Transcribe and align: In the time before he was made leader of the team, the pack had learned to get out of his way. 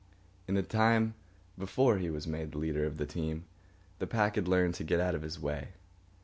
In 0.47 0.55
the 0.55 0.63
time 0.63 1.13
before 1.59 1.99
he 1.99 2.09
was 2.09 2.25
made 2.25 2.55
leader 2.55 2.87
of 2.87 2.97
the 2.97 3.05
team, 3.05 3.45
the 3.99 4.07
pack 4.07 4.33
had 4.33 4.47
learned 4.47 4.73
to 4.77 4.83
get 4.83 4.99
out 4.99 5.13
of 5.13 5.21
his 5.21 5.39
way. 5.39 5.73